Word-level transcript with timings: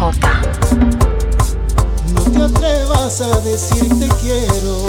No 0.00 0.10
te 2.32 2.42
atrevas 2.42 3.20
a 3.20 3.40
decir 3.40 3.88
te 3.88 4.08
quiero. 4.16 4.86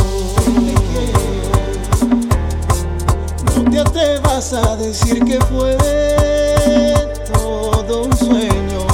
No 3.56 3.72
te 3.72 3.80
atrevas 3.80 4.54
a 4.54 4.76
decir 4.78 5.24
que 5.24 5.40
fue 5.46 5.78
todo 7.32 8.04
un 8.04 8.18
sueño. 8.18 8.88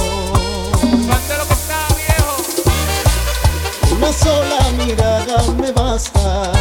Una 3.96 4.12
sola 4.12 4.70
mirada 4.76 5.42
me 5.58 5.72
basta 5.72 6.52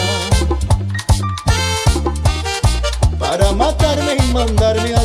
para 3.20 3.52
matarme 3.52 4.15
y 4.18 4.33
mandarme 4.33 4.93
al 4.95 5.00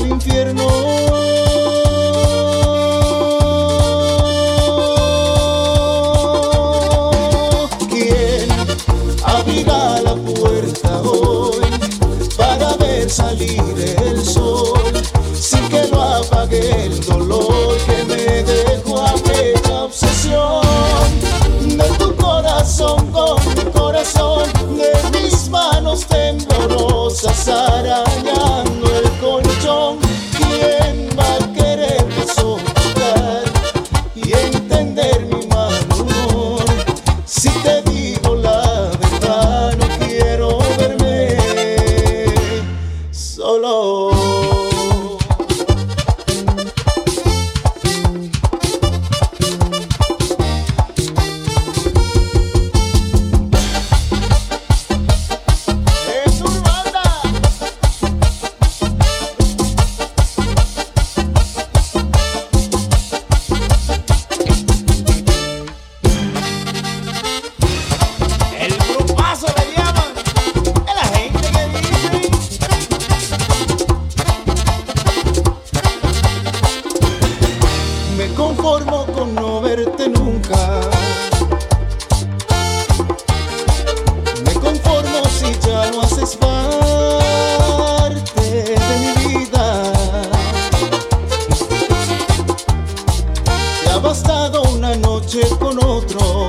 con 95.58 95.76
otro 95.84 96.46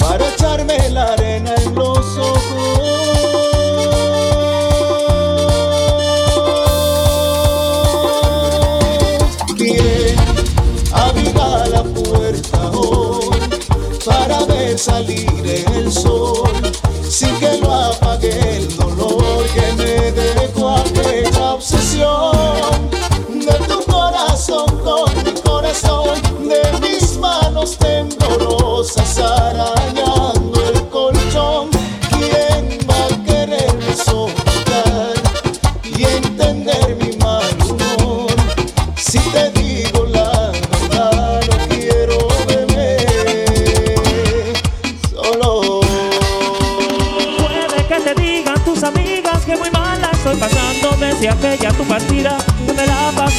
para 0.00 0.28
echarme 0.28 0.76
la 0.90 1.12
arena 1.12 1.54
en 1.56 1.74
los 1.76 1.98
ojos. 2.18 2.40
¿Quién 9.56 10.16
abrirá 10.92 11.66
la 11.68 11.84
puerta 11.84 12.70
hoy 12.72 13.38
para 14.04 14.44
ver 14.46 14.76
salir 14.76 15.33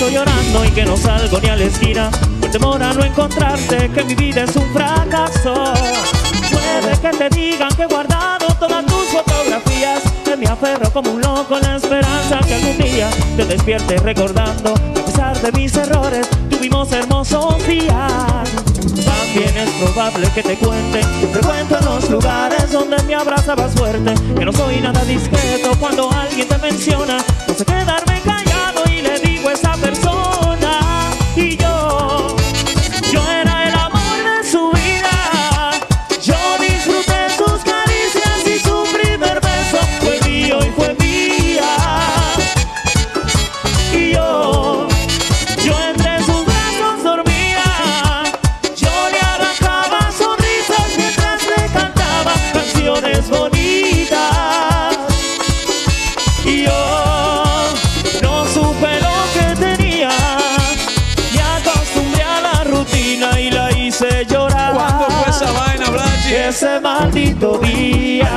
llorando 0.09 0.65
y 0.65 0.71
que 0.71 0.85
no 0.85 0.97
salgo 0.97 1.39
ni 1.39 1.49
a 1.49 1.55
la 1.55 1.63
esquina. 1.63 2.09
Por 2.39 2.51
temor 2.51 2.83
a 2.83 2.93
no 2.93 3.03
encontrarte, 3.03 3.89
que 3.89 4.03
mi 4.03 4.15
vida 4.15 4.43
es 4.43 4.55
un 4.55 4.71
fracaso. 4.73 5.53
Puede 6.51 6.99
que 6.99 7.17
te 7.17 7.29
digan 7.29 7.69
que 7.75 7.83
he 7.83 7.87
guardado 7.87 8.47
todas 8.59 8.85
tus 8.85 9.05
fotografías. 9.09 10.01
Que 10.23 10.35
me 10.35 10.47
aferro 10.47 10.91
como 10.91 11.11
un 11.11 11.21
loco 11.21 11.57
en 11.57 11.63
la 11.63 11.75
esperanza 11.77 12.39
que 12.45 12.55
algún 12.55 12.77
día 12.77 13.09
Te 13.37 13.45
despiertes 13.45 14.01
recordando 14.01 14.73
que 14.93 14.99
a 14.99 15.05
pesar 15.05 15.41
de 15.41 15.51
mis 15.51 15.75
errores 15.75 16.27
Tuvimos 16.49 16.91
hermosos 16.91 17.65
días. 17.67 18.49
También 19.05 19.55
es 19.55 19.69
probable 19.81 20.29
que 20.33 20.43
te 20.43 20.57
cuente 20.57 21.03
Frecuento 21.31 21.77
en 21.77 21.85
los 21.85 22.09
lugares 22.09 22.71
donde 22.71 23.01
me 23.03 23.15
abrazabas 23.15 23.73
fuerte 23.75 24.13
Que 24.37 24.45
no 24.45 24.51
soy 24.51 24.81
nada 24.81 25.03
discreto 25.05 25.71
cuando 25.79 26.11
alguien 26.11 26.47
te 26.47 26.57
menciona 26.57 27.17
No 27.47 27.53
sé 27.53 27.65
quedarme 27.65 28.04
hice 63.95 64.25
llorar. 64.25 64.73
¿Cuándo 64.73 65.05
fue 65.09 65.29
esa 65.31 65.51
vaina, 65.51 65.89
Blanchi? 65.89 66.33
Ese 66.33 66.79
maldito 66.79 67.57
día. 67.59 68.29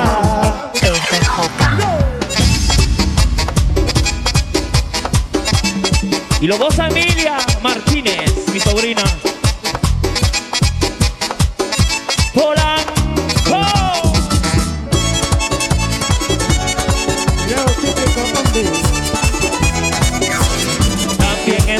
Y 6.40 6.46
lo 6.46 6.56
goza 6.56 6.86
Emilia 6.86 7.38
Martínez, 7.62 8.32
mi 8.52 8.60
sobrina. 8.60 9.02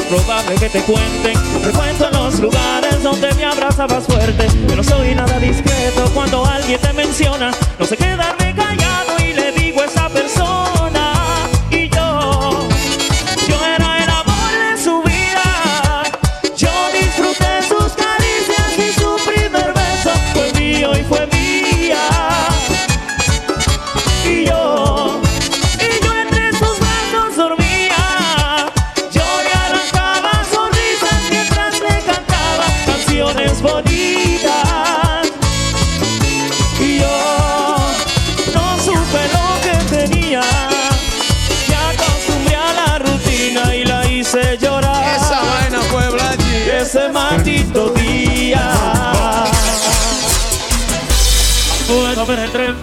Probable 0.08 0.54
que 0.56 0.68
te 0.68 0.80
cuenten 0.82 1.36
Frecuento 1.62 2.06
en 2.06 2.12
los 2.12 2.40
lugares 2.40 3.02
donde 3.02 3.32
me 3.34 3.44
abrazabas 3.44 4.04
fuerte. 4.04 4.46
Yo 4.68 4.76
no 4.76 4.82
soy 4.82 5.14
nada 5.14 5.38
discreto 5.38 6.10
cuando 6.14 6.44
alguien 6.44 6.80
te 6.80 6.92
menciona. 6.92 7.50
No 7.78 7.86
sé 7.86 7.96
quedarme 7.96 8.54
callado 8.54 9.18
y 9.20 9.34
le 9.34 9.52
digo 9.52 9.80
a 9.82 9.84
esa 9.84 10.08
persona 10.08 10.77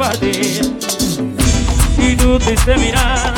compartir 0.06 0.62
y 1.98 2.16
tú 2.16 2.38
te 2.38 2.78
mirar. 2.78 3.35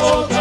Oh, 0.00 0.37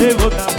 devotar. 0.00 0.49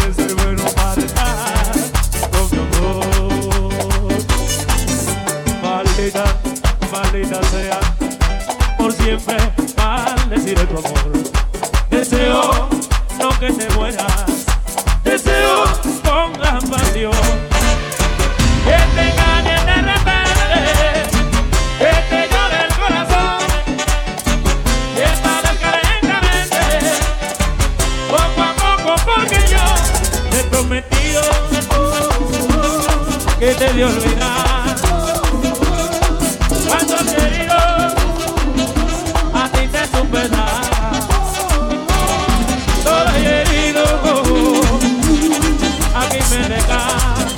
te 33.67 33.73
de 33.73 33.85
olvidar. 33.85 34.75
Cuando 36.67 36.95
te 36.95 37.29
digo, 37.29 37.61
a 39.35 39.49
ti 39.53 39.67
te 39.67 39.83
supe 39.85 40.29
dar. 40.29 40.99
Todo 42.83 43.09
herido, 43.17 43.85
aquí 45.93 46.19
me 46.31 46.41
dejas. 46.49 47.35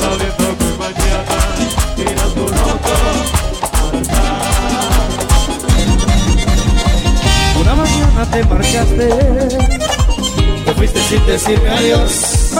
Sabiendo 0.00 0.46
que 0.58 0.68
mañana 0.78 1.38
tiras 1.96 2.30
tu 2.34 2.44
roto 2.46 2.94
Una 7.60 7.74
mañana 7.74 8.22
te 8.30 8.40
marchaste 8.44 9.97
fuiste 10.78 11.02
sin 11.02 11.26
decirme 11.26 11.68
adiós. 11.70 12.50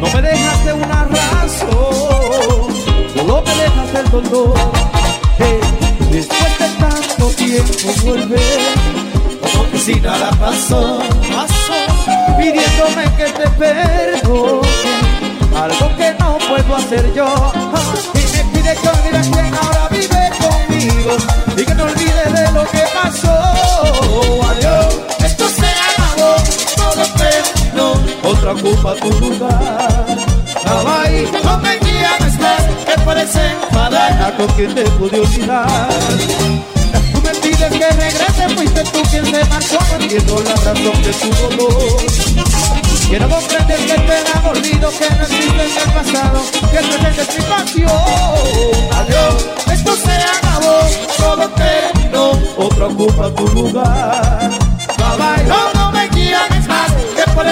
No 0.00 0.08
me 0.14 0.22
dejaste 0.22 0.72
una 0.72 1.04
razón, 1.04 1.68
solo 3.14 3.42
me 3.44 3.54
dejaste 3.56 3.98
el 3.98 4.10
dolor. 4.10 4.54
Eh, 5.40 5.60
después 6.12 6.58
de 6.60 6.68
tanto 6.78 7.26
tiempo 7.30 7.88
volver, 8.04 8.60
como 9.42 9.70
que 9.70 9.78
si 9.78 9.94
nada 10.00 10.30
pasó, 10.38 11.00
pasó 11.34 11.74
pidiéndome 12.38 13.04
que 13.16 13.24
te 13.32 13.50
perdone, 13.50 14.68
algo 15.56 15.96
que 15.96 16.14
no 16.20 16.38
puedo 16.48 16.76
hacer 16.76 17.12
yo. 17.14 17.52
Y 18.14 18.36
me 18.36 18.44
pide 18.52 18.76
que 18.76 18.88
olvides 18.88 19.28
quien 19.28 19.54
ahora 19.54 19.88
vive 19.90 20.30
conmigo 20.38 21.16
y 21.56 21.64
que 21.64 21.74
no 21.74 21.84
olvides 21.84 22.32
de 22.32 22.52
lo 22.52 22.64
que 22.70 22.84
pasó. 22.94 23.81
ocupa 28.52 28.94
tu 28.96 29.10
lugar. 29.20 30.06
Hawái, 30.64 31.26
donde 31.42 31.72
el 31.74 31.80
día 31.80 32.10
no 32.20 32.84
que 32.84 33.00
parece 33.04 33.40
enfadada 33.52 34.36
con 34.36 34.46
quien 34.48 34.74
te 34.74 34.84
pude 34.92 35.20
olvidar. 35.20 35.88
Tú 37.12 37.22
me 37.22 37.30
pides 37.40 37.72
que 37.72 37.88
regrese, 37.90 38.48
fuiste 38.54 38.84
tú 38.84 39.02
quien 39.10 39.24
se 39.26 39.44
marchó, 39.46 39.78
perdiendo 39.90 40.40
la 40.40 40.54
razón 40.54 41.02
de 41.02 41.12
su 41.12 41.30
dolor. 41.30 41.96
Que 43.08 43.20
no 43.20 43.28
comprendes 43.28 43.80
que 43.80 43.98
te 43.98 44.32
han 44.32 44.46
olvido, 44.46 44.90
que 44.90 45.10
no 45.14 45.22
existe 45.22 45.54
en 45.54 45.60
el 45.60 45.92
pasado, 45.92 46.40
que 46.70 46.78
presente 46.78 47.22
es 47.22 47.38
mi 47.38 47.44
pasión. 47.44 47.90
Adiós, 48.92 49.48
esto 49.72 49.96
se 49.96 50.12
acabó, 50.12 50.80
todo 51.18 51.48
terminó, 51.50 52.30
otra 52.56 52.86
ocupa 52.86 53.34
tu 53.34 53.46
lugar. 53.48 54.50
Bye 54.98 55.44
bye, 55.46 55.71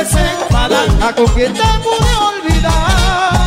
ser 0.05 0.27
enfadar 0.41 0.89
a 1.03 1.13
con 1.15 1.27
quien 1.27 1.53
te 1.53 1.61
pude 1.83 2.17
olvidar. 2.17 3.40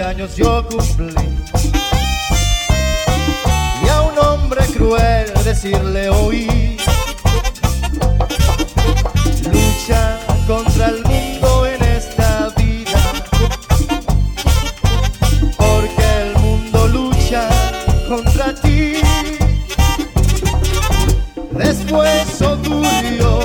20 0.00 0.02
años 0.02 0.36
yo 0.36 0.66
cumplí. 0.66 1.14
Y 3.84 3.88
a 3.88 4.00
un 4.02 4.18
hombre 4.18 4.64
cruel 4.66 5.32
decirle 5.44 6.08
oí. 6.08 6.76
Lucha 9.52 10.18
contra 10.46 10.88
el 10.88 11.04
mundo 11.04 11.66
en 11.66 11.82
esta 11.84 12.48
vida. 12.56 13.00
Porque 15.56 16.04
el 16.22 16.34
mundo 16.38 16.88
lucha 16.88 17.48
contra 18.08 18.54
ti. 18.54 18.94
Después 21.52 22.40
ocurrió 22.40 23.39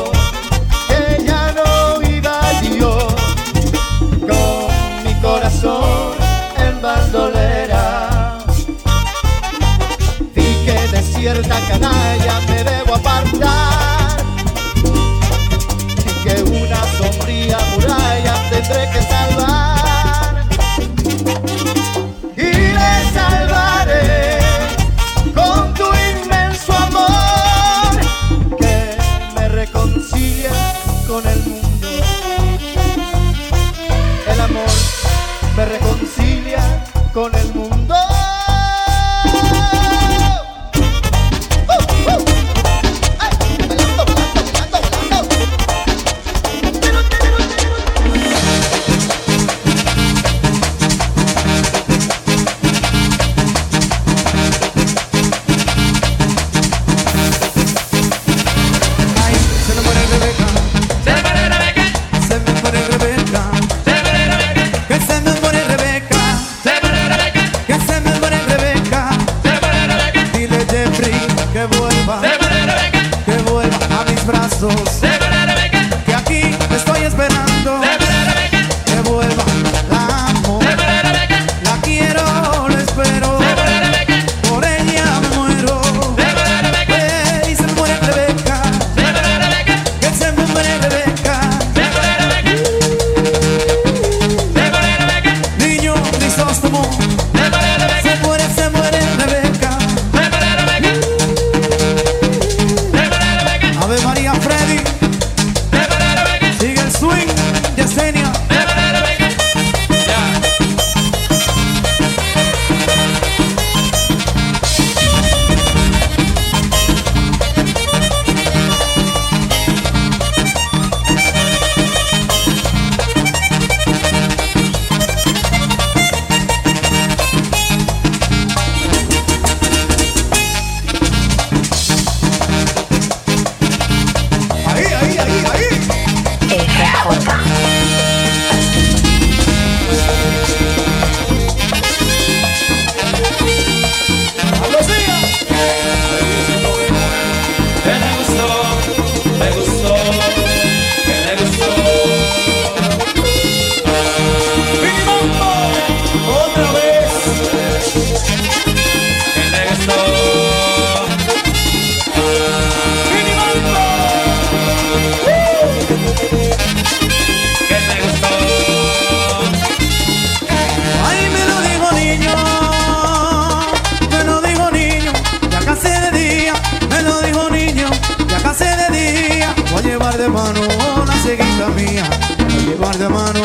de 180.25 180.32
mano, 180.32 180.60
una 181.03 181.13
ceguita 181.22 181.67
mía. 181.75 182.03
A 182.03 182.65
llevar 182.65 182.98
de 182.98 183.10
mano, 183.10 183.41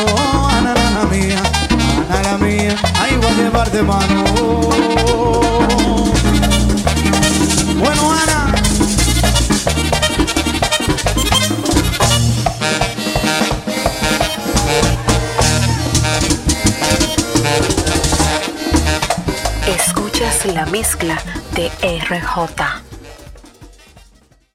Ana, 0.47 0.73
Ana 0.73 1.03
mía. 1.05 1.41
Ana 2.09 2.21
la 2.23 2.37
mía, 2.37 2.75
ahí 2.99 3.15
voy 3.17 3.27
a 3.27 3.35
llevar 3.35 3.71
de 3.71 3.83
mano. 3.83 4.23
Bueno, 7.77 8.13
Ana. 8.13 8.55
Escuchas 19.67 20.45
la 20.45 20.65
mezcla 20.65 21.21
de 21.55 21.69
RJ. 22.09 22.90